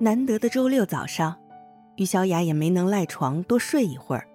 [0.00, 1.36] 难得的周六早上，
[1.96, 4.28] 于小雅也没能赖床多睡一会儿，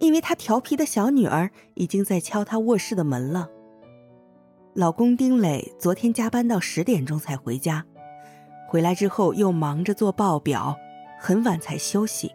[0.00, 3.48] 因为她调皮的小女儿已经在敲她卧室的门了。
[4.74, 7.84] 老公丁磊昨天加班到十点钟才回家，
[8.68, 10.76] 回来之后又忙着做报表，
[11.20, 12.34] 很晚才休息。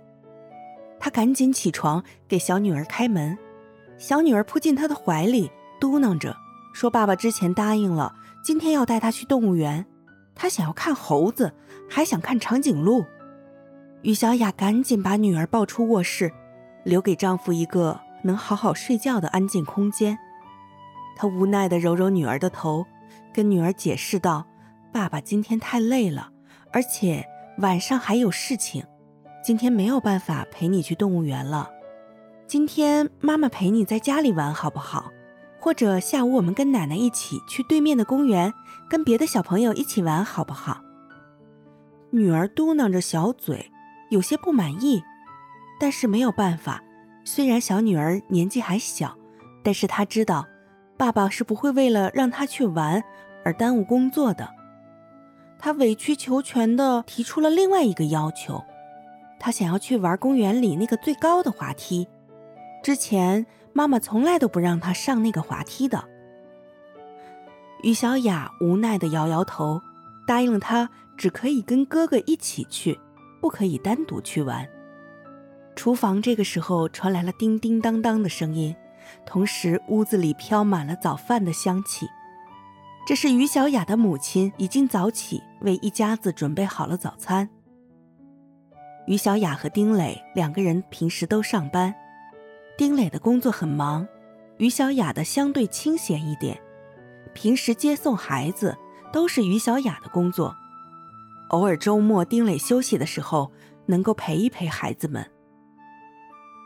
[0.98, 3.38] 他赶紧起床给小女儿开门，
[3.98, 6.34] 小女儿扑进他的怀里，嘟囔着
[6.74, 9.86] 说：“爸爸之前答应了，今天要带她去动物园。”
[10.36, 11.54] 她想要看猴子，
[11.90, 13.06] 还想看长颈鹿。
[14.02, 16.32] 于小雅赶紧把女儿抱出卧室，
[16.84, 20.18] 留给丈夫一个能好好睡觉的安静空间。
[21.16, 22.86] 她无奈地揉揉女儿的头，
[23.32, 24.48] 跟女儿解释道
[24.92, 26.32] ：“爸爸今天太累了，
[26.72, 27.24] 而且
[27.60, 28.84] 晚上还有事情，
[29.44, 31.70] 今天没有办法陪你去动物园了。
[32.48, 35.12] 今天妈妈陪你在家里玩好不好？
[35.62, 38.54] 或者下午我们跟奶奶一起去对面的公园。”
[38.90, 40.82] 跟别的小朋友一起玩好不好？
[42.10, 43.72] 女儿嘟囔着小嘴，
[44.10, 45.02] 有些不满意，
[45.80, 46.84] 但是没有办法。
[47.24, 49.18] 虽然小女儿年纪还小，
[49.64, 50.46] 但是她知道，
[50.98, 53.02] 爸爸是不会为了让她去玩
[53.46, 54.50] 而耽误工作的。
[55.58, 58.62] 她委曲求全地提出了另外一个要求，
[59.40, 62.10] 她想要去玩公园里那个最高的滑梯。
[62.84, 66.04] 之前妈妈从来都不让他上那个滑梯的。
[67.84, 69.82] 于小雅无奈地摇摇头，
[70.28, 73.00] 答应他只可以跟哥哥一起去，
[73.40, 74.68] 不可以单独去玩。
[75.76, 78.76] 厨房这个时候传来了叮叮当当的声音，
[79.26, 82.06] 同时屋子里飘满了早饭的香气。
[83.08, 87.50] 这是于小雅的母亲已经早起为一家子准备好了早餐。
[89.08, 91.94] 于小雅和丁磊两个人平时都上班，
[92.78, 94.08] 丁磊的工作很忙，
[94.58, 96.60] 于小雅的相对清闲一点。
[97.34, 98.78] 平时接送孩子
[99.14, 100.56] 都是于小雅的工作，
[101.50, 103.52] 偶尔周末丁磊休息的时候，
[103.86, 105.26] 能够陪一陪孩子们。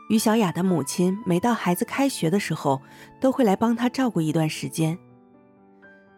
[0.08, 2.80] 于小雅的母亲每到孩子开学的时候，
[3.20, 4.96] 都会来帮他照顾一段时间。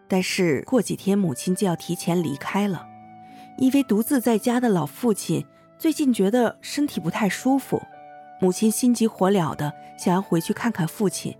[0.06, 2.86] 但是过几天母亲就要提前离开了，
[3.58, 5.44] 因为独自在家的老父亲
[5.78, 7.82] 最近觉得身体不太舒服，
[8.40, 11.36] 母亲心急火燎的想要回去看看父亲。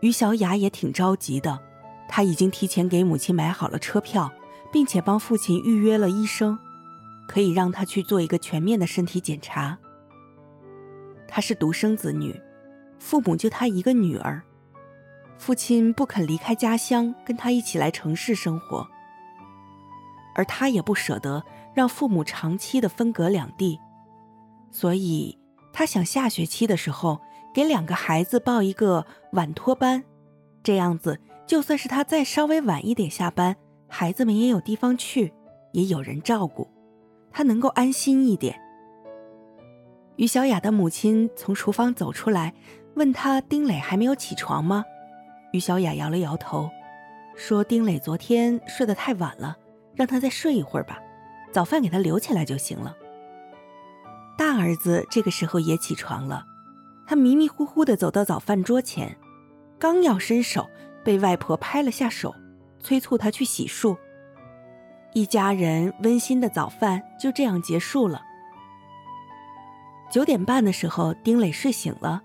[0.00, 1.60] 于小雅也挺着急的。
[2.08, 4.32] 他已经提前给母亲买好了车票，
[4.70, 6.56] 并且帮父亲预约了医生，
[7.26, 9.76] 可以让他去做一个全面的身体检查。
[11.26, 12.40] 她是独生子女，
[13.00, 14.40] 父母就她一个女儿，
[15.36, 18.86] 父亲不肯离开家乡跟她一起来城市生活，
[20.36, 21.42] 而她也不舍得
[21.74, 23.80] 让父母长期的分隔两地，
[24.70, 25.36] 所以
[25.78, 27.20] 他想下学期的时候
[27.52, 30.02] 给两个孩子报一个晚托班，
[30.62, 31.20] 这样子。
[31.46, 33.54] 就算是他再稍微晚一点下班，
[33.86, 35.34] 孩子们也有地方去，
[35.72, 36.66] 也有人照顾，
[37.30, 38.58] 他能够安心一点。
[40.16, 42.54] 于小雅的母亲从厨房走出来，
[42.94, 44.82] 问他：“丁磊还没有起床吗？”
[45.52, 46.70] 于小雅摇了摇头，
[47.36, 49.58] 说：“丁磊昨天睡得太晚了，
[49.94, 50.98] 让他再睡一会儿吧，
[51.52, 52.96] 早饭给他留起来就行了。”
[54.36, 56.44] 大儿子这个时候也起床了，
[57.06, 59.16] 他迷迷糊糊地走到早饭桌前，
[59.78, 60.66] 刚要伸手。
[61.04, 62.34] 被外婆拍了下手，
[62.80, 63.96] 催促他去洗漱。
[65.12, 68.20] 一家人温馨的早饭就这样结束了。
[70.10, 72.24] 九点半的时候，丁磊睡醒了，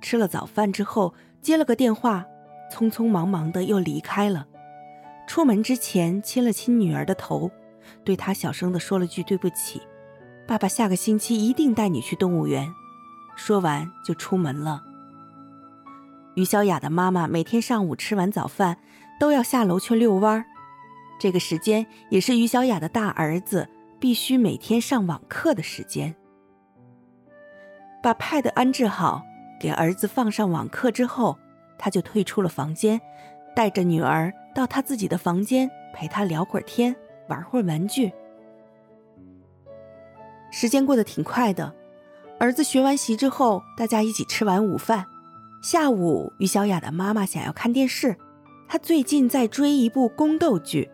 [0.00, 2.24] 吃了早饭之后接了个电话，
[2.72, 4.46] 匆匆忙忙的又离开了。
[5.26, 7.50] 出门之前亲了亲女儿的头，
[8.04, 9.82] 对她小声的说了句对不起
[10.46, 12.72] ：“爸爸下个星期一定带你去动物园。”
[13.36, 14.82] 说完就出门了。
[16.34, 18.78] 于小雅的妈妈每天上午吃完早饭，
[19.18, 20.44] 都要下楼去遛弯儿。
[21.18, 23.68] 这个时间也是于小雅的大儿子
[24.00, 26.14] 必须每天上网课的时间。
[28.02, 29.22] 把 Pad 安置好，
[29.60, 31.38] 给儿子放上网课之后，
[31.78, 33.00] 他就退出了房间，
[33.56, 36.94] 带着女儿到他自己的房间陪他聊会儿天，
[37.28, 38.12] 玩会儿玩具。
[40.56, 41.74] 时间过得挺快的，
[42.38, 45.04] 儿子学完习之后，大家一起吃完午饭。
[45.60, 48.16] 下午，于小雅的妈妈想要看电视，
[48.68, 50.88] 她最近在追一部宫斗剧。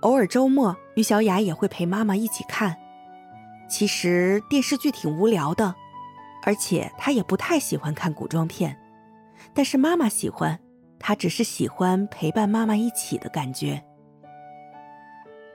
[0.00, 2.76] 偶尔周末，于小雅也会陪妈妈一起看。
[3.70, 5.72] 其实电视剧挺无聊的，
[6.42, 8.76] 而且她也不太喜欢看古装片，
[9.54, 10.58] 但是妈妈喜欢，
[10.98, 13.84] 她只是喜欢陪伴妈妈一起的感觉。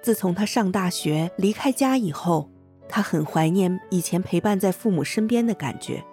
[0.01, 2.49] 自从她上大学离开家以后，
[2.87, 6.03] 他很怀念以前陪伴在父母身边的感觉。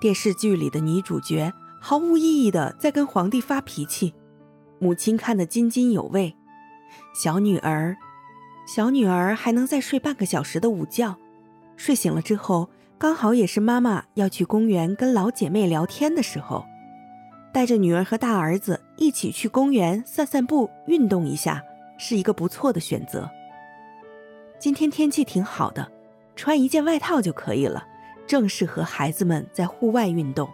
[0.00, 4.14] 电视剧里的女主角毫无意义的在跟皇帝发脾气，
[4.78, 6.34] 母亲看得津津有味，
[7.14, 7.96] 小女儿
[8.66, 11.16] 小女儿还能再睡半个小时的午觉，
[11.76, 12.68] 睡醒了之后，
[12.98, 16.64] 刚好也是妈妈要去公园跟老姐妹聊天的时候，
[17.52, 21.62] 带着女儿和大儿子一起去公园散散步、运动一下，
[21.98, 23.30] 是一个不错的选择。
[24.58, 25.90] 今天天气挺好的，
[26.36, 27.86] 穿一件外套就可以了，
[28.26, 30.50] 正适合孩子们在户外运动。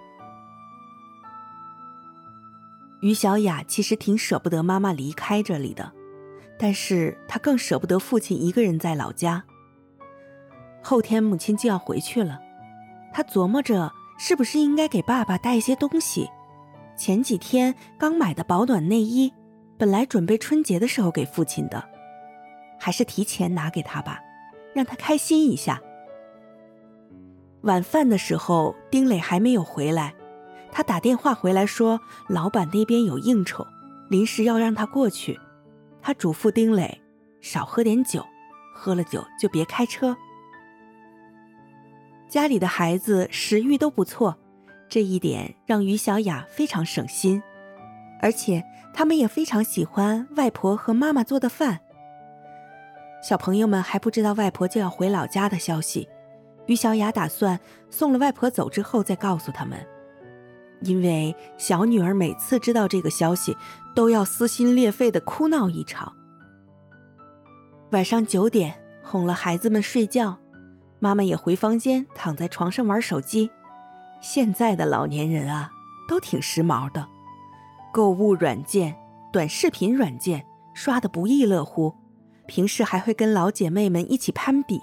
[3.01, 5.93] 于小雅其实挺舍不得妈妈离开这里的。
[6.63, 9.43] 但是她更舍不得父亲一个人在老家。
[10.83, 12.39] 后天母亲就要回去了，
[13.15, 16.29] 她琢磨着是不是应该给爸爸带一些东西。
[16.99, 19.33] 前几天刚买的保暖内衣，
[19.79, 21.83] 本来准备春节的时候给父亲的，
[22.79, 24.21] 还是提前拿给他吧，
[24.81, 25.79] 让他开心一下。
[27.65, 30.15] 晚饭的时候，丁磊还没有回来，
[30.73, 32.01] 他打电话回来说
[32.31, 33.67] 老板那边有应酬，
[34.09, 35.39] 临时要让他过去。
[36.01, 36.99] 他嘱咐丁磊，
[37.43, 38.25] 少喝点酒，
[38.75, 40.17] 喝了酒就别开车。
[42.27, 44.39] 家里的孩子食欲都不错，
[44.89, 47.43] 这一点让于小雅非常省心，
[48.23, 51.81] 而且他们也非常喜欢外婆和妈妈做的饭。
[53.23, 56.09] 小朋友们还不知道外婆就要回老家的消息，
[56.67, 57.59] 于小雅打算
[57.91, 59.79] 送了外婆走之后再告诉他们。
[60.81, 63.55] 因为小女儿每次知道这个消息，
[63.95, 66.11] 都要撕心裂肺的哭闹一场。
[67.91, 70.39] 晚上九点，哄了孩子们睡觉，
[70.99, 73.51] 妈妈也回房间躺在床上玩手机。
[74.23, 75.71] 现在的老年人啊，
[76.09, 77.07] 都挺时髦的，
[77.93, 78.97] 购物软件、
[79.31, 81.95] 短视频软件刷的不亦乐乎，
[82.51, 84.83] 平时还会跟老姐妹们一起攀比。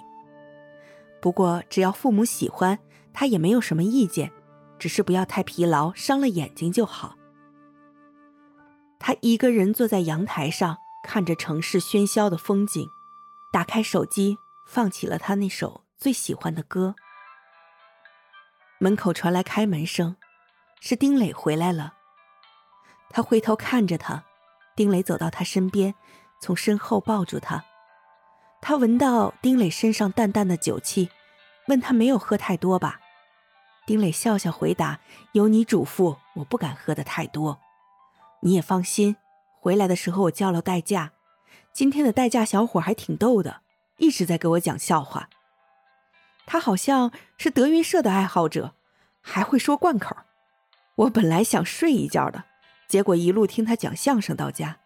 [1.20, 2.78] 不过只要父母喜欢，
[3.12, 4.32] 她也没有什么意见。
[4.78, 7.16] 只是不要太疲劳，伤了眼睛就好。
[8.98, 12.88] 他一个人坐在阳台上，看着城市喧嚣的风景，
[13.52, 14.38] 打开手机，
[14.68, 16.94] 放起了他那首最喜欢的歌。
[18.78, 20.16] 门口传来开门声，
[20.80, 21.94] 是丁磊回来了。
[23.10, 24.24] 他回头看着他，
[24.76, 25.92] 丁磊走到他身边，
[26.40, 27.64] 从身后抱住他。
[28.60, 31.10] 他闻到丁磊身上淡淡的酒气，
[31.68, 33.00] 问他没有喝太多吧？
[33.86, 35.00] 丁磊笑笑回答
[35.32, 37.60] ：“有你嘱咐，我不敢喝的太多。
[38.42, 39.16] 你也放心，
[39.60, 41.12] 回来的时候我叫了代驾。
[41.72, 43.62] 今天的代驾小伙还挺逗的，
[43.96, 45.28] 一直在给我讲笑话。
[46.44, 48.74] 他好像是德云社的爱好者，
[49.20, 50.16] 还会说贯口。
[50.96, 52.44] 我本来想睡一觉的，
[52.88, 54.78] 结果一路听他讲相声到家。”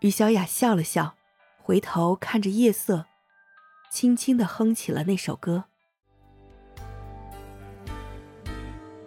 [0.00, 1.14] 于小雅笑了笑，
[1.62, 3.04] 回头看着夜色，
[3.90, 5.64] 轻轻的哼起了那首歌。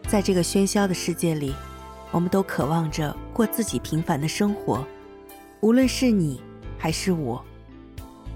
[0.07, 1.55] 在这个喧嚣的世界里，
[2.11, 4.85] 我们都渴望着过自己平凡的生活。
[5.61, 6.39] 无论是你
[6.77, 7.43] 还是我，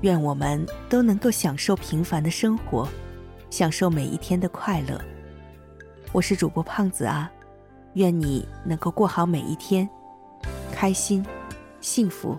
[0.02, 2.90] 愿我们都能够享受平凡的生活，
[3.52, 5.00] 享受每一天的快乐。
[6.12, 7.32] 我是主播胖子啊，
[7.94, 9.88] 愿你能够过好每一天，
[10.72, 11.24] 开心、
[11.82, 12.36] 幸福。